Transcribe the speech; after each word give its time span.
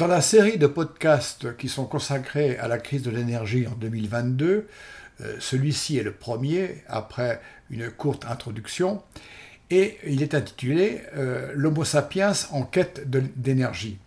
Dans 0.00 0.06
la 0.06 0.22
série 0.22 0.56
de 0.56 0.66
podcasts 0.66 1.58
qui 1.58 1.68
sont 1.68 1.84
consacrés 1.84 2.56
à 2.56 2.68
la 2.68 2.78
crise 2.78 3.02
de 3.02 3.10
l'énergie 3.10 3.66
en 3.66 3.72
2022, 3.72 4.66
euh, 5.20 5.36
celui-ci 5.38 5.98
est 5.98 6.02
le 6.02 6.12
premier 6.12 6.82
après 6.88 7.38
une 7.68 7.90
courte 7.90 8.24
introduction 8.24 9.02
et 9.68 9.98
il 10.06 10.22
est 10.22 10.34
intitulé 10.34 11.02
euh, 11.16 11.52
L'Homo 11.54 11.84
sapiens 11.84 12.32
en 12.52 12.62
quête 12.62 13.10
d'énergie. 13.10 13.98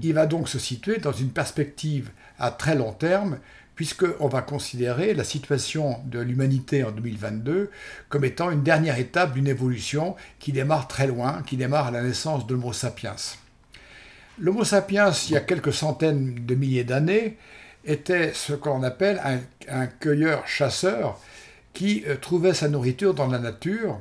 Il 0.00 0.14
va 0.14 0.26
donc 0.26 0.48
se 0.48 0.60
situer 0.60 0.98
dans 0.98 1.10
une 1.10 1.30
perspective 1.30 2.12
à 2.38 2.52
très 2.52 2.76
long 2.76 2.92
terme 2.92 3.40
puisqu'on 3.74 4.28
va 4.28 4.42
considérer 4.42 5.12
la 5.12 5.24
situation 5.24 5.98
de 6.04 6.20
l'humanité 6.20 6.84
en 6.84 6.92
2022 6.92 7.72
comme 8.08 8.24
étant 8.24 8.52
une 8.52 8.62
dernière 8.62 9.00
étape 9.00 9.32
d'une 9.32 9.48
évolution 9.48 10.14
qui 10.38 10.52
démarre 10.52 10.86
très 10.86 11.08
loin, 11.08 11.42
qui 11.44 11.56
démarre 11.56 11.88
à 11.88 11.90
la 11.90 12.02
naissance 12.02 12.46
de 12.46 12.54
l'Homo 12.54 12.72
sapiens. 12.72 13.16
L'Homo 14.38 14.64
sapiens, 14.64 15.10
il 15.28 15.32
y 15.32 15.36
a 15.36 15.40
quelques 15.40 15.74
centaines 15.74 16.46
de 16.46 16.54
milliers 16.54 16.84
d'années, 16.84 17.36
était 17.84 18.32
ce 18.32 18.54
qu'on 18.54 18.82
appelle 18.82 19.20
un, 19.68 19.86
cueilleur-chasseur 19.86 21.20
qui 21.74 22.04
euh, 22.06 22.16
trouvait 22.16 22.54
sa 22.54 22.68
nourriture 22.68 23.14
dans 23.14 23.26
la 23.26 23.38
nature. 23.38 24.00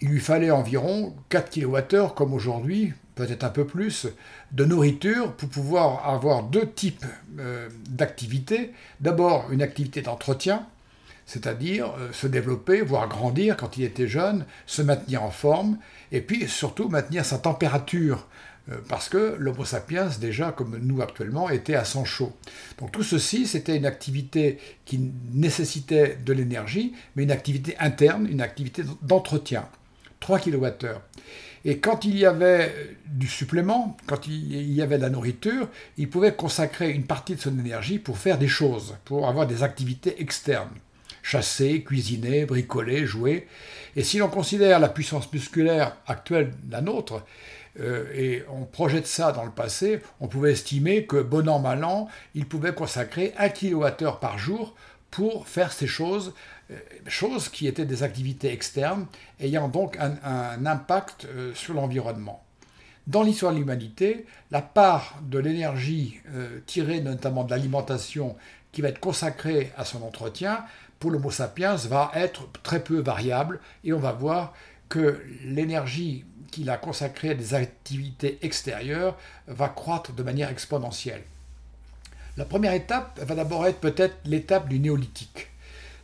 Il 0.00 0.08
lui 0.08 0.20
fallait 0.20 0.50
environ 0.50 1.14
4 1.30 1.50
kWh, 1.50 2.14
comme 2.14 2.34
aujourd'hui, 2.34 2.92
peut-être 3.14 3.44
un 3.44 3.50
peu 3.50 3.64
plus, 3.64 4.08
de 4.52 4.64
nourriture 4.64 5.32
pour 5.32 5.48
pouvoir 5.48 6.08
avoir 6.08 6.42
deux 6.42 6.68
types 6.68 7.06
euh, 7.38 7.68
d'activités. 7.88 8.72
D'abord, 9.00 9.50
une 9.52 9.62
activité 9.62 10.02
d'entretien, 10.02 10.66
c'est-à-dire 11.26 11.92
euh, 11.98 12.12
se 12.12 12.26
développer, 12.26 12.80
voire 12.80 13.08
grandir 13.08 13.56
quand 13.56 13.76
il 13.76 13.84
était 13.84 14.08
jeune, 14.08 14.46
se 14.66 14.80
maintenir 14.80 15.22
en 15.22 15.30
forme, 15.30 15.78
et 16.12 16.20
puis 16.20 16.48
surtout 16.48 16.88
maintenir 16.88 17.24
sa 17.24 17.38
température, 17.38 18.26
euh, 18.70 18.76
parce 18.88 19.08
que 19.08 19.36
l'Homo 19.38 19.64
sapiens, 19.64 20.08
déjà 20.20 20.52
comme 20.52 20.78
nous 20.78 21.02
actuellement, 21.02 21.50
était 21.50 21.74
à 21.74 21.84
sang 21.84 22.04
chaud. 22.04 22.32
Donc 22.78 22.92
tout 22.92 23.02
ceci, 23.02 23.46
c'était 23.46 23.76
une 23.76 23.86
activité 23.86 24.58
qui 24.84 25.12
nécessitait 25.32 26.18
de 26.24 26.32
l'énergie, 26.32 26.94
mais 27.16 27.24
une 27.24 27.32
activité 27.32 27.76
interne, 27.78 28.26
une 28.30 28.40
activité 28.40 28.84
d'entretien. 29.02 29.68
3 30.20 30.38
kWh. 30.38 30.86
Et 31.64 31.78
quand 31.78 32.04
il 32.04 32.16
y 32.16 32.24
avait 32.24 32.72
du 33.06 33.26
supplément, 33.26 33.96
quand 34.06 34.28
il 34.28 34.72
y 34.72 34.80
avait 34.82 34.98
de 34.98 35.02
la 35.02 35.10
nourriture, 35.10 35.68
il 35.98 36.08
pouvait 36.08 36.32
consacrer 36.32 36.90
une 36.90 37.04
partie 37.04 37.34
de 37.34 37.40
son 37.40 37.58
énergie 37.58 37.98
pour 37.98 38.18
faire 38.18 38.38
des 38.38 38.48
choses, 38.48 38.96
pour 39.04 39.28
avoir 39.28 39.48
des 39.48 39.64
activités 39.64 40.20
externes. 40.22 40.70
Chasser, 41.28 41.82
cuisiner, 41.82 42.44
bricoler, 42.44 43.04
jouer. 43.04 43.48
Et 43.96 44.04
si 44.04 44.18
l'on 44.18 44.28
considère 44.28 44.78
la 44.78 44.88
puissance 44.88 45.32
musculaire 45.32 45.96
actuelle, 46.06 46.52
la 46.70 46.80
nôtre, 46.80 47.24
euh, 47.80 48.04
et 48.14 48.44
on 48.48 48.64
projette 48.64 49.08
ça 49.08 49.32
dans 49.32 49.44
le 49.44 49.50
passé, 49.50 50.00
on 50.20 50.28
pouvait 50.28 50.52
estimer 50.52 51.04
que, 51.04 51.20
bon 51.20 51.48
an, 51.48 51.58
mal 51.58 51.82
an, 51.84 52.06
il 52.36 52.46
pouvait 52.46 52.72
consacrer 52.72 53.34
1 53.38 53.48
kWh 53.48 54.20
par 54.20 54.38
jour 54.38 54.76
pour 55.10 55.48
faire 55.48 55.72
ces 55.72 55.88
choses 55.88 56.32
euh, 56.70 56.76
choses 57.08 57.48
qui 57.48 57.66
étaient 57.66 57.86
des 57.86 58.04
activités 58.04 58.52
externes, 58.52 59.06
ayant 59.40 59.66
donc 59.66 59.98
un, 59.98 60.64
impact 60.64 61.26
euh, 61.26 61.52
sur 61.54 61.74
l'environnement. 61.74 62.40
Dans 63.08 63.24
l'histoire 63.24 63.52
de 63.52 63.58
l'humanité, 63.58 64.26
la 64.52 64.62
part 64.62 65.18
de 65.22 65.38
l'énergie 65.38 66.20
tirée 66.66 67.00
notamment 67.00 67.44
de 67.44 67.50
l'alimentation 67.50 68.34
qui 68.72 68.82
va 68.82 68.88
être 68.88 68.98
consacrée 68.98 69.72
à 69.76 69.84
son 69.84 70.02
entretien, 70.02 70.64
pour 70.98 71.10
l'Homo 71.10 71.30
sapiens, 71.30 71.76
va 71.76 72.10
être 72.14 72.48
très 72.62 72.82
peu 72.82 73.00
variable 73.00 73.60
et 73.84 73.92
on 73.92 73.98
va 73.98 74.12
voir 74.12 74.54
que 74.88 75.22
l'énergie 75.44 76.24
qu'il 76.50 76.70
a 76.70 76.76
consacrée 76.76 77.30
à 77.30 77.34
des 77.34 77.54
activités 77.54 78.38
extérieures 78.42 79.16
va 79.46 79.68
croître 79.68 80.12
de 80.12 80.22
manière 80.22 80.50
exponentielle. 80.50 81.22
La 82.36 82.44
première 82.44 82.72
étape 82.72 83.18
va 83.22 83.34
d'abord 83.34 83.66
être 83.66 83.80
peut-être 83.80 84.16
l'étape 84.24 84.68
du 84.68 84.78
néolithique 84.78 85.48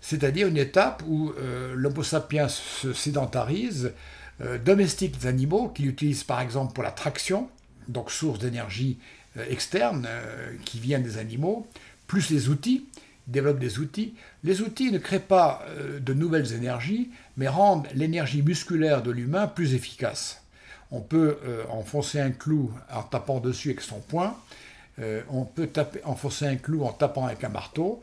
c'est-à-dire 0.02 0.48
une 0.48 0.58
étape 0.58 1.02
où 1.06 1.30
euh, 1.30 1.74
l'Homo 1.74 2.02
sapiens 2.02 2.48
se 2.48 2.92
sédentarise, 2.92 3.92
euh, 4.42 4.58
domestique 4.58 5.14
les 5.22 5.28
animaux 5.28 5.68
qu'il 5.68 5.86
utilise 5.86 6.24
par 6.24 6.40
exemple 6.40 6.74
pour 6.74 6.82
la 6.82 6.90
traction, 6.90 7.48
donc 7.88 8.10
source 8.10 8.40
d'énergie 8.40 8.98
euh, 9.38 9.46
externe 9.48 10.06
qui 10.64 10.80
vient 10.80 10.98
des 10.98 11.16
animaux, 11.16 11.66
plus 12.08 12.30
les 12.30 12.48
outils, 12.48 12.84
développe 13.26 13.58
des 13.58 13.78
outils. 13.78 14.14
Les 14.44 14.60
outils 14.60 14.90
ne 14.90 14.98
créent 14.98 15.18
pas 15.18 15.64
de 16.00 16.12
nouvelles 16.12 16.52
énergies, 16.54 17.10
mais 17.36 17.48
rendent 17.48 17.86
l'énergie 17.94 18.42
musculaire 18.42 19.02
de 19.02 19.10
l'humain 19.10 19.46
plus 19.46 19.74
efficace. 19.74 20.42
On 20.90 21.00
peut 21.00 21.38
enfoncer 21.70 22.20
un 22.20 22.30
clou 22.30 22.72
en 22.92 23.02
tapant 23.02 23.40
dessus 23.40 23.68
avec 23.68 23.80
son 23.80 24.00
poing, 24.00 24.36
on 25.30 25.44
peut 25.44 25.68
taper, 25.68 26.00
enfoncer 26.04 26.46
un 26.46 26.56
clou 26.56 26.84
en 26.84 26.92
tapant 26.92 27.26
avec 27.26 27.44
un 27.44 27.48
marteau, 27.48 28.02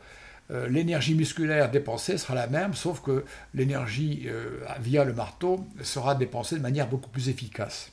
euh, 0.50 0.68
l'énergie 0.68 1.14
musculaire 1.14 1.70
dépensée 1.70 2.18
sera 2.18 2.34
la 2.34 2.48
même, 2.48 2.74
sauf 2.74 3.00
que 3.00 3.24
l'énergie 3.54 4.24
euh, 4.26 4.58
via 4.80 5.04
le 5.04 5.12
marteau 5.12 5.64
sera 5.82 6.14
dépensée 6.14 6.56
de 6.56 6.60
manière 6.60 6.88
beaucoup 6.88 7.10
plus 7.10 7.28
efficace. 7.28 7.92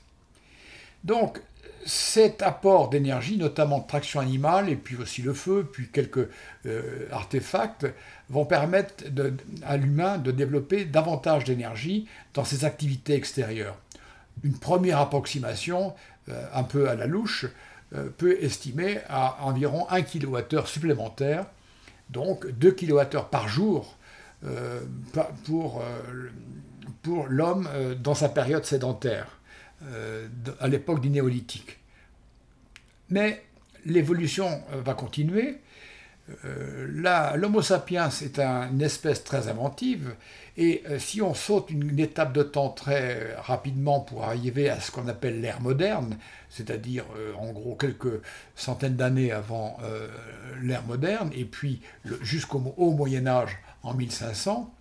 Donc, 1.03 1.39
cet 1.87 2.41
apport 2.41 2.89
d'énergie, 2.89 3.37
notamment 3.37 3.79
de 3.79 3.87
traction 3.87 4.19
animale, 4.19 4.69
et 4.69 4.75
puis 4.75 4.95
aussi 4.97 5.21
le 5.21 5.33
feu, 5.33 5.67
puis 5.71 5.89
quelques 5.89 6.29
euh, 6.65 7.07
artefacts, 7.11 7.87
vont 8.29 8.45
permettre 8.45 9.05
à 9.63 9.77
l'humain 9.77 10.17
de 10.17 10.31
développer 10.31 10.85
davantage 10.85 11.45
d'énergie 11.45 12.07
dans 12.33 12.43
ses 12.43 12.65
activités 12.65 13.13
extérieures. 13.13 13.77
Une 14.43 14.57
première 14.57 14.99
approximation, 14.99 15.95
un 16.53 16.63
peu 16.63 16.89
à 16.89 16.95
la 16.95 17.07
louche, 17.07 17.47
peut 18.17 18.37
estimer 18.43 18.99
à 19.09 19.43
environ 19.43 19.87
1 19.89 20.01
kWh 20.01 20.65
supplémentaire 20.65 21.45
donc 22.09 22.47
2 22.47 22.71
kWh 22.71 23.29
par 23.29 23.47
jour 23.47 23.97
euh, 24.45 24.81
pour, 25.45 25.81
euh, 25.81 26.29
l'homme 27.27 27.69
euh, 27.73 27.95
dans 27.95 28.13
sa 28.13 28.29
période 28.29 28.65
sédentaire, 28.65 29.36
à 30.59 30.67
l'époque 30.67 31.01
du 31.01 31.09
néolithique. 31.09 31.77
Mais 33.09 33.43
l'évolution 33.85 34.61
va 34.83 34.93
continuer. 34.93 35.57
L'Homo 36.43 37.61
sapiens 37.61 38.09
est 38.09 38.39
une 38.39 38.81
espèce 38.81 39.23
très 39.23 39.47
inventive 39.47 40.13
et 40.57 40.83
si 40.97 41.21
on 41.21 41.33
saute 41.33 41.69
une, 41.69 41.99
étape 41.99 42.33
de 42.33 42.43
temps 42.43 42.69
très 42.69 43.33
rapidement 43.35 44.01
pour 44.01 44.25
arriver 44.25 44.69
à 44.69 44.81
ce 44.81 44.91
qu'on 44.91 45.07
appelle 45.07 45.39
l'ère 45.39 45.61
moderne, 45.61 46.17
c'est-à-dire 46.49 47.05
en 47.39 47.53
gros 47.53 47.75
quelques 47.75 48.21
centaines 48.55 48.97
d'années 48.97 49.31
avant 49.31 49.77
l'ère 50.61 50.83
moderne, 50.83 51.29
et 51.33 51.45
puis 51.45 51.81
jusqu'au 52.21 52.73
haut 52.75 52.91
Moyen 52.91 53.25
Âge 53.25 53.57
en 53.83 53.93
1500, 53.93 54.73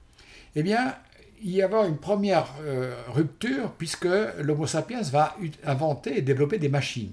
eh 0.56 0.62
bien, 0.62 0.96
y 1.42 1.62
avoir 1.62 1.86
une 1.86 1.98
première 1.98 2.47
euh, 2.62 2.94
rupture 3.08 3.72
puisque 3.72 4.08
l'Homo 4.41 4.66
sapiens 4.66 5.02
va 5.02 5.36
inventer 5.64 6.19
et 6.19 6.22
développer 6.22 6.58
des 6.58 6.69
machines. 6.69 7.12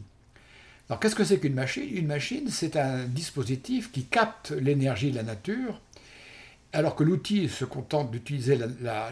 Alors 0.89 0.99
qu'est-ce 0.99 1.15
que 1.15 1.23
c'est 1.23 1.39
qu'une 1.39 1.53
machine? 1.53 1.87
Une 1.95 2.07
machine, 2.07 2.49
c'est 2.49 2.75
un 2.75 3.05
dispositif 3.05 3.91
qui 3.91 4.03
capte 4.03 4.51
l'énergie 4.51 5.11
de 5.11 5.15
la 5.15 5.23
nature, 5.23 5.79
alors 6.73 6.95
que 6.95 7.03
l'outil 7.03 7.47
se 7.47 7.65
contente 7.65 8.11
d'utiliser 8.11 8.59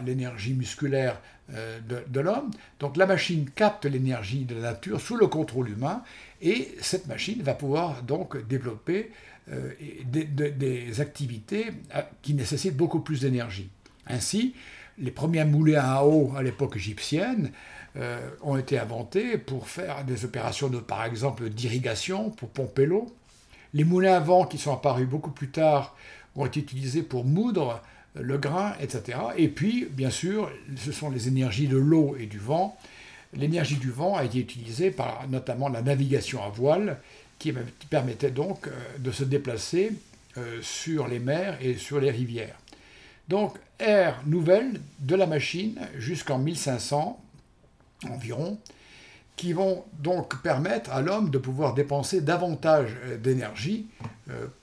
l'énergie 0.04 0.52
musculaire 0.52 1.20
euh, 1.54 1.80
de, 2.08 2.20
l'homme. 2.20 2.50
Donc 2.80 2.96
la 2.96 3.06
machine 3.06 3.48
capte 3.50 3.84
l'énergie 3.84 4.44
de 4.44 4.54
la 4.54 4.60
nature 4.60 5.00
sous 5.00 5.16
le 5.16 5.28
contrôle 5.28 5.70
humain, 5.70 6.02
et 6.40 6.74
cette 6.80 7.06
machine 7.06 7.42
va 7.42 7.54
pouvoir 7.54 8.02
donc 8.02 8.36
développer 8.46 9.10
euh, 9.50 9.72
des, 10.04 11.00
activités 11.00 11.72
euh, 11.94 12.02
qui 12.22 12.34
nécessitent 12.34 12.76
beaucoup 12.76 13.00
plus 13.00 13.20
d'énergie. 13.20 13.68
Ainsi, 14.06 14.54
les 14.98 15.10
premiers 15.10 15.44
moulins 15.44 15.82
à 15.82 16.04
eau 16.04 16.32
à 16.36 16.42
l'époque 16.42 16.76
égyptienne 16.76 17.52
euh, 17.96 18.20
ont 18.42 18.56
été 18.56 18.78
inventés 18.78 19.38
pour 19.38 19.68
faire 19.68 20.04
des 20.04 20.24
opérations 20.24 20.68
de, 20.68 20.78
par 20.78 21.04
exemple, 21.04 21.48
d'irrigation, 21.50 22.30
pour 22.30 22.48
pomper 22.48 22.86
l'eau. 22.86 23.14
Les 23.74 23.84
moulins 23.84 24.14
à 24.14 24.20
vent 24.20 24.44
qui 24.44 24.58
sont 24.58 24.72
apparus 24.72 25.06
beaucoup 25.06 25.30
plus 25.30 25.48
tard 25.48 25.96
ont 26.36 26.46
été 26.46 26.60
utilisés 26.60 27.02
pour 27.02 27.24
moudre 27.24 27.82
le 28.14 28.36
grain, 28.38 28.74
etc. 28.80 29.18
Et 29.36 29.48
puis, 29.48 29.86
bien 29.90 30.10
sûr, 30.10 30.50
ce 30.76 30.92
sont 30.92 31.10
les 31.10 31.28
énergies 31.28 31.68
de 31.68 31.76
l'eau 31.76 32.16
et 32.18 32.26
du 32.26 32.38
vent. 32.38 32.76
L'énergie 33.34 33.76
du 33.76 33.90
vent 33.90 34.16
a 34.16 34.24
été 34.24 34.38
utilisée 34.38 34.90
par 34.90 35.26
notamment 35.28 35.68
la 35.68 35.80
navigation 35.80 36.42
à 36.42 36.48
voile 36.48 36.98
qui 37.38 37.52
permettait 37.90 38.30
donc 38.30 38.68
euh, 38.68 38.70
de 38.98 39.10
se 39.10 39.24
déplacer 39.24 39.92
euh, 40.36 40.60
sur 40.62 41.08
les 41.08 41.18
mers 41.18 41.58
et 41.60 41.76
sur 41.76 41.98
les 41.98 42.10
rivières. 42.10 42.56
Donc, 43.28 43.58
ère 43.78 44.20
nouvelle 44.26 44.80
de 45.00 45.14
la 45.14 45.26
machine 45.26 45.78
jusqu'en 45.96 46.38
1500 46.38 47.20
environ, 48.10 48.58
qui 49.36 49.52
vont 49.52 49.84
donc 49.98 50.42
permettre 50.42 50.90
à 50.90 51.00
l'homme 51.00 51.30
de 51.30 51.38
pouvoir 51.38 51.74
dépenser 51.74 52.20
davantage 52.20 52.94
euh, 53.04 53.16
d'énergie 53.16 53.86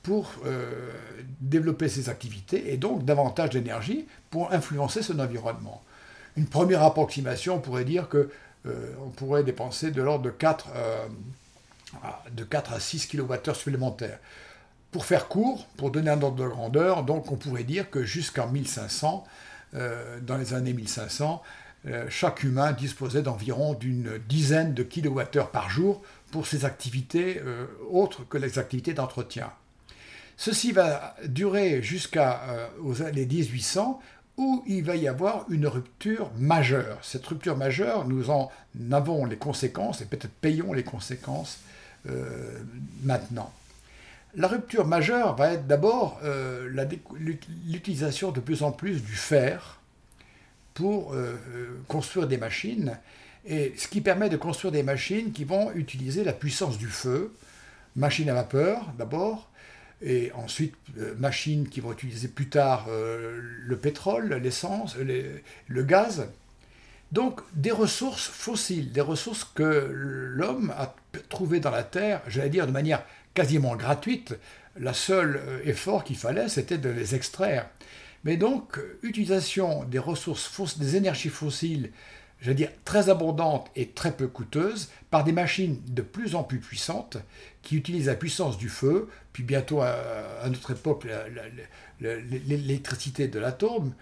pour 0.04 0.34
développer 1.42 1.90
ses 1.90 2.10
activités 2.10 2.74
et 2.74 2.78
donc 2.78 3.06
davantage 3.06 3.52
d'énergie 3.52 4.08
pour 4.32 4.52
influencer 4.52 5.04
son 5.04 5.20
environnement. 5.20 5.84
Une 6.38 6.48
première 6.48 6.82
approximation 6.82 7.60
pourrait 7.60 7.86
dire 7.86 8.10
que 8.10 8.32
on 8.66 9.10
pourrait 9.10 9.44
dépenser 9.44 9.92
de 9.92 10.02
l'ordre 10.02 10.26
de 10.26 10.32
4 10.32 10.70
de 12.32 12.44
4 12.44 12.74
à 12.74 12.80
6 12.80 13.08
kWh 13.08 13.54
supplémentaires. 13.54 14.20
Pour 14.91 15.06
faire 15.06 15.27
court, 15.27 15.68
pour 15.77 15.91
donner 15.91 16.09
un 16.09 16.21
ordre 16.21 16.44
de 16.44 16.47
grandeur, 16.47 17.03
donc 17.03 17.31
on 17.31 17.36
pourrait 17.36 17.63
dire 17.63 17.91
que 17.91 18.03
jusqu'en 18.03 18.47
1500, 18.47 19.24
euh, 19.75 20.19
dans 20.21 20.38
les 20.38 20.56
années 20.56 20.74
1500, 20.74 21.44
euh, 21.86 22.07
chaque 22.09 22.44
humain 22.44 22.71
disposait 22.71 23.21
d'environ 23.21 23.75
d'une 23.75 24.18
dizaine 24.27 24.74
de 24.74 24.81
kilowattheures 24.81 25.51
par 25.51 25.69
jour 25.69 26.01
pour 26.31 26.47
ses 26.47 26.65
activités 26.65 27.39
euh, 27.45 27.68
autres 27.91 28.27
que 28.27 28.39
les 28.39 28.57
activités 28.57 28.95
d'entretien. 28.95 29.51
Ceci 30.38 30.71
va 30.71 31.15
durer 31.25 31.83
jusqu'à 31.83 32.41
les 33.13 33.25
1800 33.25 34.00
où 34.38 34.63
il 34.65 34.86
va 34.86 34.95
y 34.95 35.07
avoir 35.07 35.45
une 35.50 35.68
rupture 35.68 36.31
majeure. 36.38 36.97
Cette 37.01 37.27
rupture 37.27 37.57
majeure, 37.57 38.07
nous 38.07 38.30
en 38.30 38.50
avons 38.91 39.25
les 39.25 39.36
conséquences 39.36 40.00
et 40.00 40.06
peut-être 40.06 40.31
payons 40.39 40.71
les 40.71 40.83
conséquences 40.83 41.59
maintenant. 43.03 43.51
La 44.36 44.48
rupture 44.48 44.86
majeure 44.86 45.36
va 45.36 45.54
être 45.54 45.66
d'abord 45.68 46.22
l'utilisation 47.66 48.31
de 48.31 48.40
plus 48.40 48.62
en 48.64 48.72
plus 48.72 49.04
du 49.04 49.16
fer 49.16 49.80
pour 50.80 51.14
euh, 51.14 51.36
euh, 51.54 51.78
construire 51.90 52.26
des 52.26 52.38
machines, 52.38 52.98
et 53.46 53.74
ce 53.76 53.90
qui 53.90 54.00
permet 54.00 54.30
de 54.30 54.38
construire 54.38 54.72
des 54.72 54.81
machines 54.81 55.34
qui 55.34 55.44
vont 55.44 55.74
utiliser 55.74 56.24
la 56.24 56.31
puissance 56.31 56.78
du 56.78 56.88
feu, 56.88 57.34
machines 57.98 58.30
à 58.30 58.34
vapeur 58.34 58.94
d'abord, 58.98 59.50
et 60.02 60.32
ensuite 60.36 60.75
euh, 60.98 61.16
machines 61.18 61.68
qui 61.68 61.82
vont 61.82 61.92
utiliser 61.92 62.30
plus 62.30 62.48
tard 62.48 62.88
le 62.90 63.78
pétrole, 63.78 64.36
l'essence, 64.36 64.96
le 64.96 65.84
gaz. 65.84 66.30
Donc 67.12 67.42
des 67.54 67.72
ressources 67.72 68.28
fossiles, 68.28 68.94
des 68.94 69.02
ressources 69.02 69.44
que 69.44 69.90
l'homme 69.92 70.72
a 70.78 70.96
trouvées 71.28 71.60
dans 71.60 71.72
la 71.72 71.84
Terre, 71.84 72.22
j'allais 72.28 72.50
dire 72.50 72.68
de 72.68 72.72
manière 72.72 73.04
quasiment 73.34 73.76
gratuite. 73.76 74.36
La 74.80 74.94
seule 74.94 75.42
effort 75.66 76.04
qu'il 76.04 76.18
fallait, 76.18 76.50
c'était 76.50 76.78
de 76.78 76.90
les 76.90 77.16
extraire. 77.16 77.70
Mais 78.24 78.38
donc, 78.38 78.80
utilisation 79.04 79.84
des 79.86 80.00
ressources, 80.00 80.78
des 80.78 80.96
énergies 80.96 81.30
fossiles, 81.30 81.92
je 82.42 82.50
veux 82.50 82.56
dire, 82.56 82.70
très 82.86 83.10
abondantes 83.10 83.70
et 83.76 83.90
très 83.90 84.12
peu 84.12 84.28
coûteuses, 84.28 84.90
par 85.10 85.24
des 85.24 85.31
machines 85.31 85.81
de 85.88 86.02
plus 86.02 86.36
en 86.36 86.44
plus 86.44 86.60
puissantes, 86.60 87.18
qui 87.62 87.76
utilisent 87.76 88.08
la 88.08 88.16
puissance 88.16 88.58
du 88.58 88.70
feu, 88.70 89.10
puis 89.34 89.44
bientôt 89.44 89.82
à, 89.82 89.94
notre 90.48 90.72
époque 90.72 91.06
l'électricité 92.00 93.28
de 93.28 93.40
l'atome. 93.40 93.94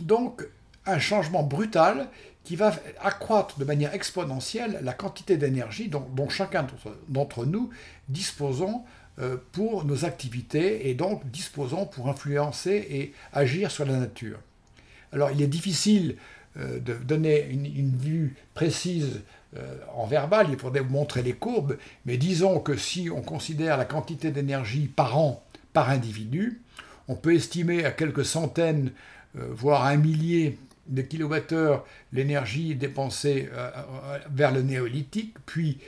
Donc, 0.00 0.46
un 0.86 0.98
changement 0.98 1.42
brutal 1.42 2.08
qui 2.44 2.56
va 2.56 2.74
accroître 3.00 3.58
de 3.58 3.64
manière 3.64 3.94
exponentielle 3.94 4.78
la 4.82 4.92
quantité 4.92 5.36
d'énergie 5.36 5.88
dont, 5.88 6.28
chacun 6.28 6.66
d'entre 7.08 7.46
nous 7.46 7.70
disposons 8.08 8.82
euh, 9.18 9.36
pour 9.52 9.84
nos 9.84 10.04
activités 10.04 10.88
et 10.88 10.94
donc 10.94 11.28
disposons 11.30 11.86
pour 11.86 12.08
influencer 12.08 12.86
et 12.90 13.14
agir 13.32 13.70
sur 13.70 13.86
la 13.86 13.96
nature. 13.96 14.38
Alors 15.12 15.30
il 15.30 15.40
est 15.40 15.48
difficile 15.48 16.16
euh, 16.58 16.78
de 16.80 16.92
donner 16.92 17.48
une, 17.48 17.96
vue 17.96 18.36
précise 18.52 19.22
euh, 19.56 19.78
en 19.94 20.06
verbal, 20.06 20.48
il 20.50 20.58
faudrait 20.58 20.80
vous 20.80 20.92
montrer 20.92 21.22
les 21.22 21.32
courbes, 21.32 21.78
mais 22.04 22.18
disons 22.18 22.60
que 22.60 22.76
si 22.76 23.08
on 23.08 23.22
considère 23.22 23.78
la 23.78 23.86
quantité 23.86 24.30
d'énergie 24.30 24.86
par 24.86 25.18
an 25.18 25.42
par 25.72 25.88
individu, 25.88 26.60
on 27.08 27.14
peut 27.14 27.34
estimer 27.34 27.84
à 27.84 27.90
quelques 27.90 28.24
centaines, 28.24 28.92
voire 29.34 29.84
un 29.84 29.96
millier 29.96 30.56
de 30.86 31.02
kilowattheures 31.02 31.84
l'énergie 32.12 32.74
dépensée 32.74 33.48
vers 34.30 34.52
le 34.52 34.62
néolithique, 34.62 35.34
puis 35.46 35.78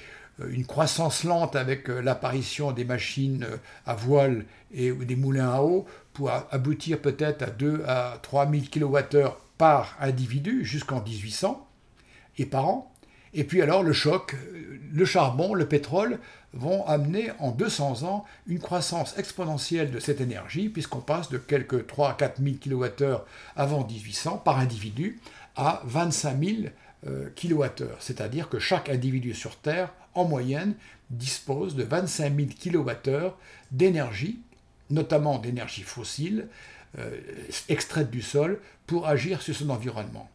euh, 0.40 0.50
une 0.50 0.66
croissance 0.66 1.25
lente 1.25 1.56
avec 1.56 1.88
euh, 1.88 2.00
l'apparition 2.00 2.72
des 2.72 2.84
machines 2.84 3.44
euh, 3.44 3.56
à 3.87 3.94
voile 3.94 4.44
et 4.72 4.93
des 4.93 5.16
moulins 5.16 5.50
à 5.50 5.62
eau 5.62 5.87
pour 6.12 6.31
aboutir 6.31 7.00
peut-être 7.00 7.43
à 7.43 7.46
2 7.46 7.84
à 7.87 8.19
3 8.22 8.50
000 8.50 8.64
kWh 8.70 9.28
par 9.58 9.96
individu 10.00 10.64
jusqu'en 10.64 11.02
1800 11.02 11.66
et 12.38 12.46
par 12.46 12.69
an. 12.69 12.93
Et 13.36 13.44
puis 13.44 13.62
alors 13.62 13.82
le 13.82 13.92
choc, 13.92 14.34
le 14.92 15.04
charbon, 15.04 15.54
le 15.54 15.68
pétrole 15.68 16.18
vont 16.54 16.86
amener 16.86 17.30
en 17.38 17.50
200 17.50 18.02
ans 18.02 18.24
une 18.46 18.58
croissance 18.58 19.16
exponentielle 19.18 19.90
de 19.90 20.00
cette 20.00 20.22
énergie 20.22 20.70
puisqu'on 20.70 21.00
passe 21.00 21.28
de 21.28 21.36
quelques 21.36 21.86
3 21.86 22.10
à 22.10 22.14
4 22.14 22.42
000 22.42 22.56
kWh 22.56 23.18
avant 23.54 23.86
1800 23.86 24.38
par 24.38 24.58
individu 24.58 25.20
à 25.54 25.82
25 25.84 26.42
000 26.42 26.56
kWh. 27.36 27.84
C'est-à-dire 28.00 28.48
que 28.48 28.58
chaque 28.58 28.88
individu 28.88 29.34
sur 29.34 29.56
Terre 29.56 29.92
en 30.14 30.24
moyenne, 30.24 30.74
dispose 31.10 31.76
de 31.76 31.84
25 31.84 32.34
000 32.34 32.48
kWh 32.82 33.32
d'énergie, 33.70 34.40
notamment 34.90 35.38
d'énergie 35.38 35.82
fossile, 35.82 36.48
euh, 36.98 37.10
extraite 37.68 38.10
du 38.10 38.22
sol, 38.22 38.60
pour 38.86 39.06
agir 39.06 39.42
sur 39.42 39.54
son 39.54 39.68
environnement. 39.68 40.30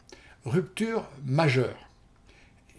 Rupture 0.45 1.07
majeure, 1.25 1.90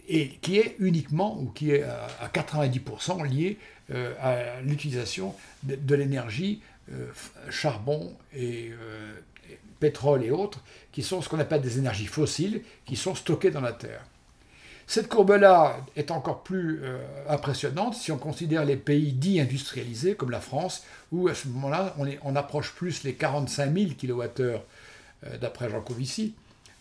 et 0.07 0.29
qui 0.41 0.57
est 0.57 0.75
uniquement, 0.79 1.39
ou 1.39 1.47
qui 1.47 1.71
est 1.71 1.83
à 1.83 2.27
90% 2.33 3.27
liée 3.27 3.57
euh, 3.91 4.13
à 4.19 4.61
l'utilisation 4.61 5.35
de, 5.63 5.95
l'énergie 5.95 6.61
euh, 6.91 7.07
charbon 7.49 8.13
et 8.35 8.71
pétrole 9.79 10.23
et 10.23 10.31
autres, 10.31 10.61
qui 10.91 11.03
sont 11.03 11.21
ce 11.21 11.29
qu'on 11.29 11.39
appelle 11.39 11.61
des 11.61 11.77
énergies 11.77 12.05
fossiles, 12.05 12.61
qui 12.85 12.95
sont 12.95 13.15
stockées 13.15 13.51
dans 13.51 13.61
la 13.61 13.73
Terre. 13.73 14.01
Cette 14.85 15.07
courbe-là 15.07 15.77
est 15.95 16.11
encore 16.11 16.43
plus 16.43 16.81
euh, 16.83 16.99
impressionnante 17.29 17.95
si 17.95 18.11
on 18.11 18.17
considère 18.17 18.65
les 18.65 18.75
pays 18.75 19.13
dits 19.13 19.39
industrialisés 19.39 20.15
comme 20.15 20.31
la 20.31 20.41
France, 20.41 20.83
où 21.11 21.29
à 21.29 21.35
ce 21.35 21.47
moment-là, 21.47 21.95
on, 22.23 22.35
approche 22.35 22.73
plus 22.73 23.03
les 23.03 23.13
45 23.13 23.73
000 23.73 23.91
kWh, 23.99 24.59
d'après 25.39 25.69
Jean 25.69 25.79
Covici, 25.79 26.33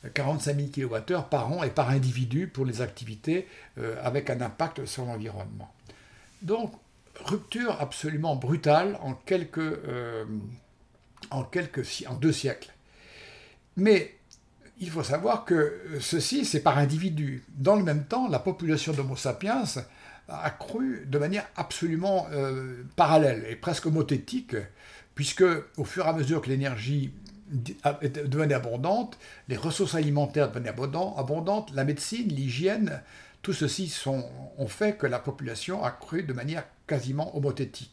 45 0.09 0.57
000 0.75 0.89
kWh 0.89 1.29
par 1.31 1.53
an 1.53 1.63
et 1.63 1.71
par 1.71 1.91
individu 1.91 2.49
pour 2.49 2.65
les 2.65 2.81
activités 2.81 3.47
euh, 3.79 3.97
avec 4.03 4.31
un 4.31 4.41
impact 4.41 4.85
sur 4.85 5.05
l'environnement. 5.05 5.73
Donc, 6.43 6.73
rupture 7.25 7.81
absolument 7.81 8.37
brutale 8.37 8.99
en 9.03 9.15
quelques, 9.15 9.59
euh, 9.59 10.25
deux 12.21 12.33
siècles. 12.33 12.73
Mais 13.77 14.15
il 14.81 14.91
faut 14.91 15.05
savoir 15.05 15.45
que 15.45 15.81
ceci, 16.01 16.45
c'est 16.45 16.61
par 16.61 16.79
individu. 16.79 17.45
Dans 17.57 17.77
le 17.77 17.85
même 17.85 18.05
temps, 18.05 18.29
la 18.29 18.41
population 18.41 18.93
d'Homo 18.93 19.17
sapiens 19.17 19.65
a 20.29 20.51
cru 20.51 21.05
de 21.07 21.19
manière 21.19 21.47
absolument 21.57 22.27
euh, 22.33 22.83
parallèle 22.97 23.45
et 23.49 23.57
presque 23.57 23.87
homothétique, 23.87 24.57
puisque 25.15 25.45
au 25.77 25.85
fur 25.85 26.07
et 26.07 26.09
à 26.09 26.13
mesure 26.13 26.41
que 26.41 26.49
l'énergie 26.49 27.13
devenait 27.53 28.55
abondante, 28.55 29.19
les 29.49 29.57
ressources 29.57 29.95
alimentaires 29.95 30.51
devenaient 30.51 30.71
abondantes, 30.71 31.73
la 31.75 31.85
médecine, 31.85 32.29
l'hygiène, 32.29 33.03
tout 33.43 33.53
ceci 33.53 33.93
ont 34.07 34.67
fait 34.69 34.97
que 34.97 35.07
la 35.07 35.19
population 35.19 35.83
a 35.83 35.91
cru 35.91 36.23
de 36.23 36.33
manière 36.33 36.65
quasiment 36.87 37.37
homothétique. 37.37 37.93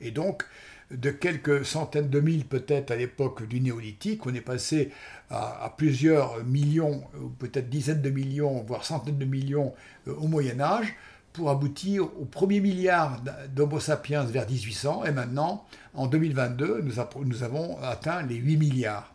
Et 0.00 0.10
donc, 0.10 0.44
de 0.90 1.10
quelques 1.10 1.64
centaines 1.64 2.08
de 2.08 2.20
mille 2.20 2.44
peut-être 2.44 2.90
à 2.90 2.96
l'époque 2.96 3.46
du 3.46 3.60
néolithique, 3.60 4.24
on 4.26 4.34
est 4.34 4.40
passé 4.40 4.92
à, 5.30 5.74
plusieurs 5.76 6.44
millions, 6.44 7.02
peut-être 7.38 7.68
dizaines 7.68 8.02
de 8.02 8.10
millions, 8.10 8.62
voire 8.62 8.84
centaines 8.84 9.18
de 9.18 9.24
millions 9.24 9.74
euh, 10.06 10.14
au 10.14 10.28
Moyen 10.28 10.60
Âge, 10.60 10.94
pour 11.36 11.50
aboutir 11.50 12.04
au 12.18 12.24
premier 12.24 12.60
milliard 12.60 13.20
d'Homo 13.54 13.78
sapiens 13.78 14.24
vers 14.24 14.48
1800, 14.48 15.04
et 15.04 15.12
maintenant, 15.12 15.66
en 15.92 16.06
2022, 16.06 16.80
nous, 16.82 17.42
avons 17.42 17.78
atteint 17.82 18.22
les 18.22 18.36
8 18.36 18.56
milliards. 18.56 19.14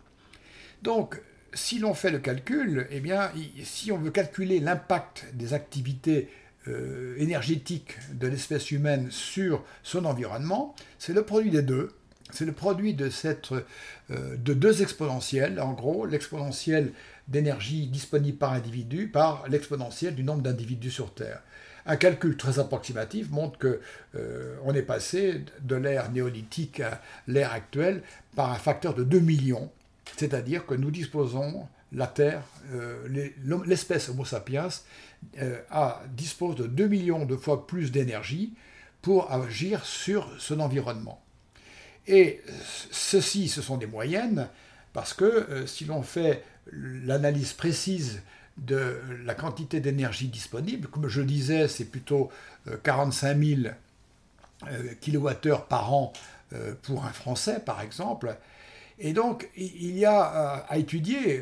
Donc, 0.83 1.19
si 1.53 1.79
l'on 1.79 1.95
fait 1.95 2.11
le 2.11 2.19
calcul, 2.19 2.87
eh 2.91 2.99
bien, 2.99 3.31
si 3.63 3.91
on 3.91 3.97
veut 3.97 4.11
calculer 4.11 4.59
l'impact 4.59 5.25
des 5.33 5.53
activités 5.53 6.29
euh, 6.67 7.15
énergétique 7.17 7.97
de 8.13 8.27
l'espèce 8.27 8.69
humaine 8.69 9.09
sur 9.09 9.63
son 9.81 10.05
environnement, 10.05 10.75
c'est 10.99 11.13
le 11.13 11.23
produit 11.23 11.49
des 11.49 11.63
deux. 11.63 11.89
C'est 12.29 12.45
le 12.45 12.53
produit 12.53 12.93
de, 12.93 13.09
cette, 13.09 13.51
euh, 13.51 14.37
de 14.37 14.53
deux 14.53 14.83
exponentielles, 14.83 15.59
en 15.59 15.73
gros, 15.73 16.05
l'exponentielle 16.05 16.93
d'énergie 17.27 17.87
disponible 17.87 18.37
par 18.37 18.53
individu 18.53 19.07
par 19.07 19.49
l'exponentielle 19.49 20.13
du 20.13 20.23
nombre 20.23 20.43
d'individus 20.43 20.91
sur 20.91 21.13
Terre. 21.13 21.41
Un 21.85 21.95
calcul 21.95 22.37
très 22.37 22.59
approximatif 22.59 23.29
montre 23.29 23.57
que 23.57 23.81
euh, 24.15 24.55
on 24.63 24.73
est 24.73 24.81
passé 24.81 25.43
de 25.61 25.75
l'ère 25.75 26.11
néolithique 26.11 26.79
à 26.79 27.01
l'ère 27.27 27.51
actuelle 27.51 28.03
par 28.35 28.51
un 28.51 28.57
facteur 28.57 28.93
de 28.93 29.03
2 29.03 29.19
millions, 29.19 29.71
c'est-à-dire 30.17 30.65
que 30.65 30.75
nous 30.75 30.91
disposons 30.91 31.67
la 31.93 32.07
Terre, 32.07 32.43
l'espèce 33.65 34.07
Homo 34.07 34.23
sapiens 34.23 34.69
euh, 35.39 35.59
dispose 36.15 36.55
de 36.55 36.67
2 36.67 36.87
millions 36.87 37.25
de 37.25 37.35
fois 37.35 37.67
plus 37.67 37.91
d'énergie 37.91 38.53
pour 39.01 39.31
agir 39.31 39.85
sur 39.85 40.29
son 40.39 40.59
environnement. 40.59 41.21
Et 42.07 42.41
ceci, 42.91 43.47
ce 43.47 43.61
sont 43.61 43.77
des 43.77 43.85
moyennes, 43.85 44.49
parce 44.93 45.13
que 45.13 45.25
euh, 45.25 45.67
si 45.67 45.85
l'on 45.85 46.01
fait 46.01 46.43
l'analyse 46.71 47.53
précise 47.53 48.21
de 48.57 48.99
la 49.25 49.33
quantité 49.33 49.79
d'énergie 49.79 50.27
disponible. 50.27 50.87
Comme 50.87 51.07
je 51.07 51.21
disais, 51.21 51.67
c'est 51.67 51.85
plutôt 51.85 52.29
45 52.83 53.37
000 53.37 53.61
kWh 55.01 55.67
par 55.67 55.93
an 55.93 56.13
pour 56.83 57.05
un 57.05 57.11
Français, 57.11 57.59
par 57.59 57.81
exemple. 57.81 58.35
Et 58.99 59.13
donc, 59.13 59.49
il 59.55 59.97
y 59.97 60.05
a 60.05 60.21
à 60.69 60.77
étudier 60.77 61.41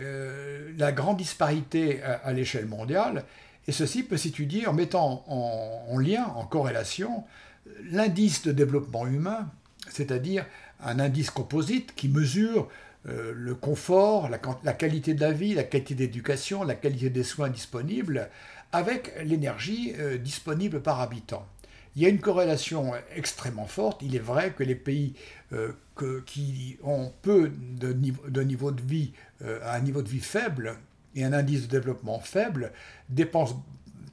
la 0.77 0.91
grande 0.91 1.17
disparité 1.17 2.01
à 2.01 2.31
l'échelle 2.31 2.67
mondiale, 2.67 3.25
et 3.67 3.71
ceci 3.71 4.03
peut 4.03 4.17
s'étudier 4.17 4.65
en 4.65 4.73
mettant 4.73 5.23
en, 5.27 5.97
lien, 5.99 6.25
en 6.35 6.45
corrélation, 6.45 7.25
l'indice 7.91 8.43
de 8.43 8.51
développement 8.51 9.05
humain, 9.05 9.49
c'est-à-dire 9.89 10.45
un 10.81 10.99
indice 10.99 11.29
composite 11.29 11.93
qui 11.95 12.07
mesure 12.07 12.69
euh, 13.07 13.31
le 13.33 13.55
confort, 13.55 14.27
la, 14.27 14.73
qualité 14.73 15.13
de 15.13 15.21
la 15.21 15.31
vie, 15.31 15.53
la 15.53 15.63
qualité 15.63 15.95
d'éducation, 15.95 16.65
la 16.65 16.75
qualité 16.75 17.09
des 17.09 17.23
soins 17.23 17.47
disponibles, 17.47 18.29
avec 18.73 19.13
l'énergie 19.23 19.93
euh, 19.97 20.17
disponible 20.17 20.81
par 20.81 20.99
habitant. 20.99 21.47
Il 21.95 22.01
y 22.01 22.05
a 22.05 22.09
une 22.09 22.19
corrélation 22.19 22.91
extrêmement 23.15 23.67
forte. 23.67 24.01
Il 24.01 24.17
est 24.17 24.19
vrai 24.19 24.51
que 24.51 24.63
les 24.63 24.75
pays 24.75 25.13
euh, 25.53 25.71
qui 26.25 26.77
ont 26.83 27.11
peu 27.21 27.49
de, 27.49 27.93
niveau 27.93 28.71
de 28.71 28.81
vie, 28.81 29.13
un 29.41 29.79
niveau 29.79 30.01
de 30.01 30.07
vie 30.07 30.19
faible 30.19 30.75
et 31.15 31.23
un 31.23 31.33
indice 31.33 31.63
de 31.63 31.67
développement 31.67 32.19
faible, 32.19 32.71
dépensent 33.09 33.65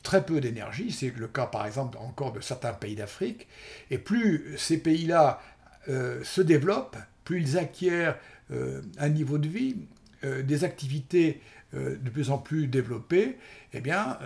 très 0.02 0.24
peu 0.24 0.40
d'énergie. 0.40 0.90
C'est 0.90 1.12
le 1.16 1.28
cas 1.28 1.46
par 1.46 1.66
exemple 1.66 1.98
encore 1.98 2.32
de 2.32 2.40
certains 2.40 2.72
pays 2.72 2.96
d'Afrique. 2.96 3.46
Et 3.90 3.98
plus 3.98 4.56
ces 4.56 4.78
pays-là 4.78 5.40
se 5.86 6.40
développent, 6.40 6.96
plus 7.24 7.40
ils 7.40 7.58
acquièrent 7.58 8.16
un 8.50 9.08
niveau 9.08 9.38
de 9.38 9.48
vie, 9.48 9.76
euh, 10.24 10.42
des 10.42 10.64
activités 10.64 11.42
euh, 11.74 11.96
de 11.98 12.08
plus 12.08 12.30
en 12.30 12.38
plus 12.38 12.68
développées, 12.68 13.36
eh 13.74 13.80
bien, 13.80 14.18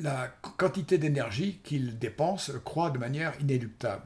la 0.00 0.28
quantité 0.58 0.98
d'énergie 0.98 1.60
qu'ils 1.64 1.98
dépensent 1.98 2.52
croît 2.62 2.90
de 2.90 2.98
manière 2.98 3.32
inéluctable. 3.40 4.02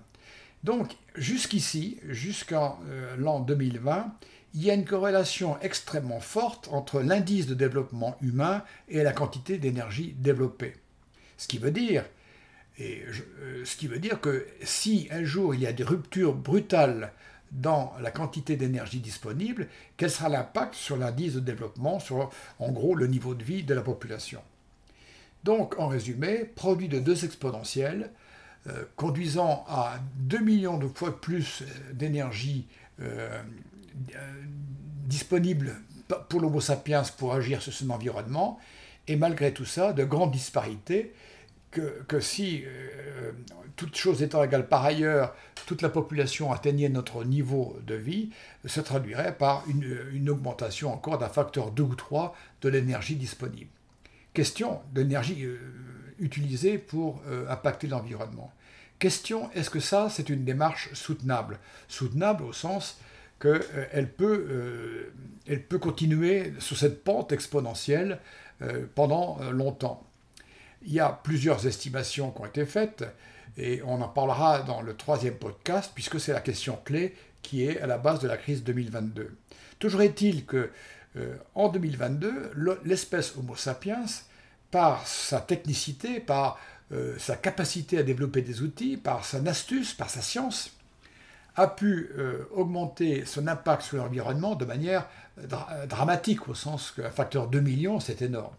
Donc, 0.62 0.92
jusqu'ici, 1.16 1.99
jusqu'en 2.08 2.78
l'an 3.18 3.40
2020, 3.40 4.14
il 4.54 4.62
y 4.62 4.70
a 4.70 4.75
une 4.75 4.85
corrélation 4.85 5.58
extrêmement 5.61 6.20
forte 6.20 6.68
entre 6.70 7.00
l'indice 7.00 7.46
de 7.46 7.54
développement 7.54 8.16
humain 8.23 8.62
et 8.88 9.02
la 9.02 9.12
quantité 9.12 9.58
d'énergie 9.58 10.14
développée. 10.18 10.75
Ce 11.37 11.49
qui 11.49 11.58
veut 11.58 11.73
dire, 11.73 12.04
et 12.78 13.02
ce 13.64 13.76
qui 13.76 13.88
veut 13.88 13.99
dire 13.99 14.20
que 14.20 14.46
si 14.62 15.08
un 15.11 15.25
jour 15.25 15.54
il 15.54 15.62
y 15.62 15.66
a 15.66 15.73
des 15.73 15.85
ruptures 15.85 16.35
brutales 16.35 17.12
dans 17.56 17.92
la 18.00 18.10
quantité 18.10 18.56
d'énergie 18.56 19.00
disponible, 19.00 19.68
quel 19.96 20.10
sera 20.10 20.28
l'impact 20.28 20.75
sur 20.75 20.96
l'indice 20.96 21.34
de 21.34 21.40
développement, 21.40 21.98
sur 21.98 22.30
en 22.58 22.70
gros 22.70 22.94
le 22.94 23.06
niveau 23.06 23.34
de 23.34 23.42
vie 23.42 23.64
de 23.64 23.75
la 23.75 23.82
population. 23.82 24.40
Donc 25.42 25.78
en 25.78 25.88
résumé, 25.88 26.44
produit 26.44 26.88
de 26.88 26.98
deux 26.98 27.25
exponentielles, 27.25 28.10
euh, 28.68 28.84
conduisant 28.96 29.64
à 29.68 29.98
2 30.16 30.38
millions 30.40 30.76
de 30.76 30.88
fois 30.88 31.20
plus 31.20 31.62
euh, 31.62 31.92
d'énergie 31.92 32.66
euh, 33.00 33.42
disponible 35.04 35.76
pour 36.28 36.40
l'Homo 36.40 36.60
sapiens 36.60 37.04
pour 37.16 37.34
agir 37.34 37.62
sur 37.62 37.72
son 37.72 37.90
environnement, 37.90 38.58
et 39.08 39.16
malgré 39.16 39.52
tout 39.52 39.64
ça, 39.64 39.92
de 39.92 40.04
grandes 40.04 40.32
disparités 40.32 41.14
que, 41.70 42.20
si, 42.20 42.64
euh, 42.64 43.32
toute 43.76 43.96
chose 43.96 44.23
étant 44.23 44.42
égale 44.42 44.68
par 44.68 44.85
ailleurs, 44.85 45.35
toute 45.66 45.82
la 45.82 45.88
population 45.88 46.52
atteignait 46.52 46.88
notre 46.88 47.25
niveau 47.25 47.76
de 47.87 47.94
vie, 47.94 48.30
se 48.64 48.80
traduirait 48.80 49.37
par 49.37 49.64
une, 49.68 50.30
augmentation 50.30 50.92
encore 50.92 51.18
d'un 51.18 51.28
facteur 51.28 51.70
2 51.70 51.82
ou 51.82 51.94
3 51.94 52.35
de 52.62 52.68
l'énergie 52.68 53.16
disponible. 53.16 53.70
Question 54.32 54.80
de 54.92 55.02
l'énergie 55.02 55.44
euh, 55.44 55.58
utilisée 56.18 56.78
pour 56.78 57.23
euh, 57.26 57.49
impacter 57.50 57.87
l'environnement. 57.87 58.52
Question, 58.99 59.50
est-ce 59.52 59.68
que 59.68 59.80
ça, 59.80 60.08
c'est 60.08 60.30
une 60.30 60.44
démarche 60.44 60.92
soutenable? 60.94 61.58
Soutenable 61.88 62.44
au 62.44 62.52
sens 62.52 62.99
qu'elle 63.38 64.11
peut, 64.16 65.12
elle 65.46 65.62
peut 65.62 65.78
continuer 65.78 66.54
sur 66.58 66.78
cette 66.78 67.04
pente 67.04 67.32
exponentielle 67.32 68.18
pendant 68.94 69.38
longtemps. 69.50 70.06
Il 70.86 70.92
y 70.92 71.00
a 71.00 71.08
plusieurs 71.08 71.66
estimations 71.66 72.30
qui 72.30 72.40
ont 72.40 72.46
été 72.46 72.64
faites 72.64 73.04
et 73.58 73.82
on 73.84 74.00
en 74.00 74.08
parlera 74.08 74.62
dans 74.62 74.82
le 74.82 74.94
troisième 74.94 75.34
podcast 75.34 75.90
puisque 75.92 76.20
c'est 76.20 76.32
la 76.32 76.40
question 76.40 76.78
clé 76.84 77.16
qui 77.42 77.64
est 77.64 77.80
à 77.80 77.88
la 77.88 77.98
base 77.98 78.20
de 78.20 78.28
la 78.28 78.36
crise 78.36 78.62
2022. 78.62 79.36
Toujours 79.80 80.02
est-il 80.02 80.46
que 80.46 80.70
euh, 81.16 81.34
en 81.56 81.68
2022, 81.68 82.52
l'espèce 82.84 83.34
Homo 83.36 83.56
sapiens, 83.56 84.04
par 84.70 85.06
sa 85.06 85.40
technicité, 85.40 86.20
par 86.20 86.58
euh, 86.92 87.16
sa 87.18 87.34
capacité 87.36 87.98
à 87.98 88.02
développer 88.04 88.42
des 88.42 88.62
outils, 88.62 88.96
par 88.96 89.24
sa 89.24 89.38
astuce, 89.38 89.92
par 89.92 90.08
sa 90.08 90.22
science, 90.22 90.70
a 91.56 91.66
pu 91.66 92.10
euh, 92.16 92.44
augmenter 92.52 93.24
son 93.24 93.48
impact 93.48 93.82
sur 93.82 93.96
l'environnement 93.96 94.54
de 94.54 94.64
manière 94.64 95.08
dramatique, 95.88 96.48
au 96.48 96.54
sens 96.54 96.92
qu'un 96.92 97.10
facteur 97.10 97.48
2 97.48 97.60
millions, 97.60 98.00
c'est 98.00 98.22
énorme. 98.22 98.54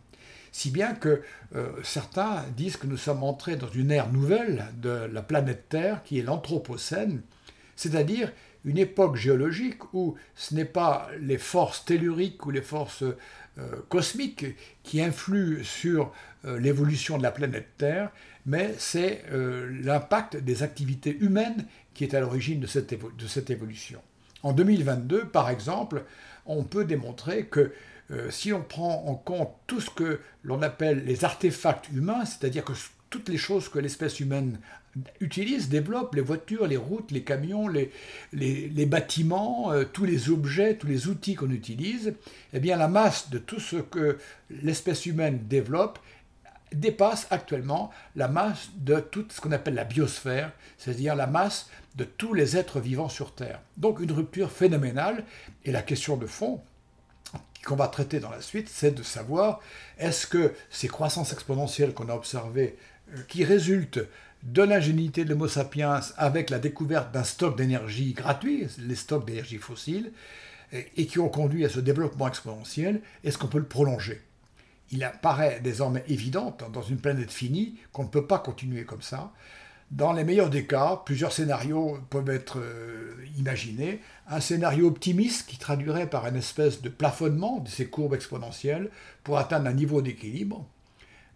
Si 0.57 0.71
bien 0.71 0.95
que 0.95 1.21
euh, 1.55 1.69
certains 1.83 2.43
disent 2.55 2.77
que 2.77 2.87
nous 2.87 2.97
sommes 2.97 3.21
entrés 3.21 3.57
dans 3.57 3.69
une 3.69 3.91
ère 3.91 4.11
nouvelle 4.11 4.65
de 4.81 5.07
la 5.13 5.21
planète 5.21 5.69
Terre, 5.69 6.01
qui 6.01 6.17
est 6.17 6.23
l'Anthropocène, 6.23 7.21
c'est-à-dire 7.75 8.33
une 8.65 8.79
époque 8.79 9.17
géologique 9.17 9.93
où 9.93 10.15
ce 10.33 10.55
n'est 10.55 10.65
pas 10.65 11.09
les 11.21 11.37
forces 11.37 11.85
telluriques 11.85 12.43
ou 12.43 12.49
les 12.49 12.63
forces 12.63 13.03
euh, 13.03 13.67
cosmiques 13.89 14.47
qui 14.81 14.99
influent 14.99 15.63
sur 15.63 16.11
euh, 16.45 16.59
l'évolution 16.59 17.19
de 17.19 17.23
la 17.23 17.29
planète 17.29 17.67
Terre, 17.77 18.09
mais 18.47 18.73
c'est 18.79 19.25
l'impact 19.29 20.37
des 20.37 20.63
activités 20.63 21.15
humaines 21.19 21.67
qui 21.93 22.03
est 22.03 22.15
à 22.15 22.19
l'origine 22.19 22.61
de 22.61 22.65
cette 23.27 23.49
évolution. 23.51 24.01
En 24.41 24.53
2022, 24.53 25.25
par 25.25 25.51
exemple, 25.51 26.03
on 26.47 26.63
peut 26.63 26.85
démontrer 26.85 27.45
que 27.45 27.73
euh, 28.11 28.31
si 28.31 28.53
on 28.53 28.61
prend 28.61 29.05
en 29.05 29.15
compte 29.15 29.51
tout 29.67 29.81
ce 29.81 29.89
que 29.89 30.19
l'on 30.43 30.61
appelle 30.61 31.03
les 31.05 31.25
artefacts 31.25 31.89
humains, 31.89 32.25
c'est-à-dire 32.25 32.63
que 32.63 32.73
toutes 33.09 33.29
les 33.29 33.37
choses 33.37 33.69
que 33.69 33.79
l'espèce 33.79 34.19
humaine 34.19 34.59
utilise, 35.19 35.69
développe, 35.69 36.15
les 36.15 36.21
voitures, 36.21 36.67
les 36.67 36.77
routes, 36.77 37.11
les 37.11 37.23
camions, 37.23 37.67
les, 37.67 38.85
bâtiments, 38.85 39.71
euh, 39.71 39.83
tous 39.83 40.05
les 40.05 40.29
objets, 40.29 40.75
tous 40.75 40.87
les 40.87 41.07
outils 41.07 41.35
qu'on 41.35 41.51
utilise, 41.51 42.13
eh 42.53 42.59
bien 42.59 42.77
la 42.77 42.87
masse 42.87 43.29
de 43.29 43.37
tout 43.37 43.59
ce 43.59 43.77
que 43.77 44.17
l'espèce 44.49 45.05
humaine 45.05 45.39
développe 45.47 45.99
dépasse 46.73 47.27
actuellement 47.29 47.91
la 48.15 48.27
masse 48.27 48.69
de 48.75 48.99
tout 48.99 49.25
ce 49.29 49.39
qu'on 49.39 49.51
appelle 49.51 49.75
la 49.75 49.85
biosphère, 49.85 50.51
c'est-à-dire 50.77 51.15
la 51.15 51.27
masse 51.27 51.69
de 51.95 52.03
tous 52.03 52.33
les 52.33 52.57
êtres 52.57 52.79
vivants 52.79 53.09
sur 53.09 53.33
Terre. 53.33 53.61
Donc 53.77 53.99
une 53.99 54.11
rupture 54.11 54.51
phénoménale, 54.51 55.23
et 55.63 55.71
la 55.71 55.81
question 55.81 56.17
de 56.17 56.25
fond, 56.25 56.61
qu'on 57.65 57.75
va 57.75 57.87
traiter 57.87 58.19
dans 58.19 58.29
la 58.29 58.41
suite, 58.41 58.69
c'est 58.71 58.95
de 58.95 59.03
savoir 59.03 59.59
est-ce 59.97 60.27
que 60.27 60.53
ces 60.69 60.87
croissances 60.87 61.33
exponentielles 61.33 61.93
qu'on 61.93 62.09
a 62.09 62.15
observées, 62.15 62.77
euh, 63.13 63.21
qui 63.27 63.43
résultent 63.43 64.01
de 64.43 64.61
l'ingéniosité 64.61 65.25
de 65.25 65.31
l'Homo 65.31 65.47
sapiens 65.47 65.99
avec 66.17 66.49
la 66.49 66.59
découverte 66.59 67.11
d'un 67.11 67.23
stock 67.23 67.57
d'énergie 67.57 68.13
gratuit, 68.13 68.67
les 68.77 68.95
stocks 68.95 69.25
d'énergie 69.25 69.57
fossile, 69.57 70.11
et 70.71 71.07
qui 71.07 71.19
ont 71.19 71.29
conduit 71.29 71.65
à 71.65 71.69
ce 71.69 71.79
développement 71.79 72.27
exponentiel, 72.27 73.01
est-ce 73.23 73.37
qu'on 73.37 73.47
peut 73.47 73.57
le 73.57 73.65
prolonger? 73.65 74.21
Il 74.91 75.03
apparaît 75.03 75.59
désormais 75.61 76.03
évident, 76.07 76.55
dans 76.71 76.81
une 76.81 76.97
planète 76.97 77.31
finie, 77.31 77.77
qu'on 77.91 78.03
ne 78.03 78.09
peut 78.09 78.27
pas 78.27 78.39
continuer 78.39 78.83
comme 78.83 79.01
ça. 79.01 79.31
Dans 79.91 80.11
les 80.11 80.25
meilleurs 80.25 80.49
des 80.49 80.65
cas, 80.65 81.01
plusieurs 81.05 81.31
scénarios 81.31 81.99
peuvent 82.09 82.29
être 82.29 82.59
euh, 82.59 83.15
imaginés. 83.37 84.01
Un 84.27 84.41
scénario 84.41 84.87
optimiste 84.87 85.47
qui 85.47 85.57
traduirait 85.57 86.09
par 86.09 86.27
une 86.27 86.35
espèce 86.35 86.81
de 86.81 86.89
plafonnement 86.89 87.59
de 87.59 87.69
ces 87.69 87.87
courbes 87.87 88.13
exponentielles 88.13 88.89
pour 89.23 89.37
atteindre 89.37 89.67
un 89.67 89.73
niveau 89.73 90.01
d'équilibre. 90.01 90.67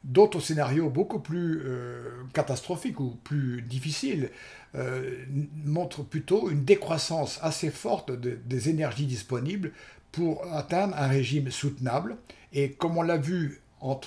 D'autres 0.04 0.42
scénarios 0.42 0.90
beaucoup 0.90 1.20
plus 1.20 1.62
euh, 1.64 2.24
catastrophiques 2.34 3.00
ou 3.00 3.18
plus 3.24 3.62
difficiles 3.62 4.32
euh, 4.76 5.24
montrent 5.64 6.04
plutôt 6.04 6.50
une 6.50 6.66
décroissance 6.66 7.40
assez 7.42 7.70
forte 7.70 8.12
des 8.12 8.70
énergies 8.70 9.06
disponibles 9.06 9.72
pour 10.12 10.44
atteindre 10.54 10.98
un 10.98 11.08
régime 11.08 11.52
soutenable. 11.52 12.18
Et 12.52 12.72
comme 12.72 12.98
on 12.98 13.04
l'a 13.04 13.18
vu 13.18 13.62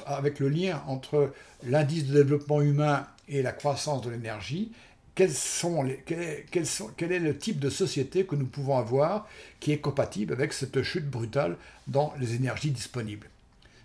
avec 0.07 0.39
le 0.39 0.49
lien 0.49 0.83
entre 0.87 1.33
l'indice 1.65 2.07
de 2.07 2.15
développement 2.15 2.61
humain 2.61 3.07
et 3.29 3.43
la 3.43 3.53
croissance 3.53 4.03
de 4.03 4.11
l'énergie, 4.11 4.73
quel, 5.15 5.31
est 5.31 7.19
le 7.19 7.39
type 7.39 7.61
de 7.61 7.71
société 7.71 8.25
que 8.25 8.35
nous 8.35 8.47
pouvons 8.47 8.77
avoir 8.77 9.29
qui 9.61 9.73
est 9.73 9.79
compatible 9.79 10.33
avec 10.33 10.53
cette 10.53 10.83
chute 10.83 11.09
brutale 11.09 11.57
dans 11.87 12.13
les 12.19 12.35
énergies 12.35 12.73
disponibles? 12.73 13.29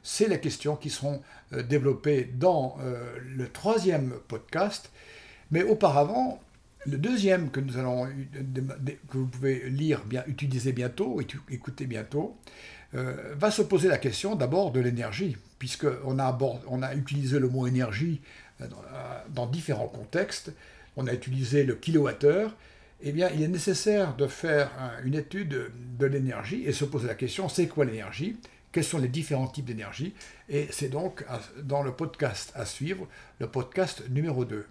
C'est 0.01 0.27
les 0.27 0.39
questions 0.39 0.75
qui 0.75 0.89
seront 0.89 1.21
euh, 1.53 1.61
développées 1.61 2.29
dans 2.33 2.77
euh, 2.81 3.17
le 3.35 3.47
troisième 3.49 4.13
podcast. 4.27 4.89
Mais 5.51 5.61
auparavant, 5.63 6.41
le 6.85 6.97
deuxième 6.97 7.51
que 7.51 7.59
nous 7.59 7.77
allons 7.77 8.07
que 8.07 9.17
vous 9.17 9.27
pouvez 9.27 9.69
lire, 9.69 10.03
bien, 10.05 10.23
utiliser 10.27 10.71
bientôt, 10.71 11.21
écouter 11.49 11.85
bientôt, 11.85 12.37
va 12.93 13.51
se 13.51 13.61
poser 13.61 13.87
la 13.87 13.97
question 13.97 14.35
d'abord 14.35 14.71
de 14.71 14.79
l'énergie, 14.79 15.37
puisqu'on 15.59 16.19
a, 16.19 16.37
on 16.67 16.81
a 16.81 16.95
utilisé 16.95 17.39
le 17.39 17.49
mot 17.49 17.67
énergie 17.67 18.21
dans 19.33 19.45
différents 19.47 19.87
contextes. 19.87 20.51
On 20.97 21.07
a 21.07 21.13
utilisé 21.13 21.63
le 21.63 21.75
kilowattheure, 21.75 22.55
eh 23.01 23.13
bien, 23.13 23.29
il 23.33 23.41
est 23.41 23.47
nécessaire 23.47 24.15
de 24.17 24.27
faire 24.27 24.71
une 25.05 25.15
étude 25.15 25.71
de 25.97 26.05
l'énergie 26.05 26.63
et 26.65 26.73
se 26.73 26.83
poser 26.83 27.07
la 27.07 27.15
question, 27.15 27.47
c'est 27.47 27.67
quoi 27.67 27.85
l'énergie? 27.85 28.37
Quels 28.71 28.83
sont 28.83 28.97
les 28.97 29.07
différents 29.07 29.47
types 29.47 29.65
d'énergie? 29.65 30.13
Et 30.49 30.67
c'est 30.71 30.89
donc 30.89 31.23
dans 31.63 31.83
le 31.83 31.93
podcast 31.93 32.51
à 32.55 32.65
suivre, 32.65 33.07
le 33.39 33.47
podcast 33.47 34.03
numéro 34.09 34.43
2. 34.43 34.65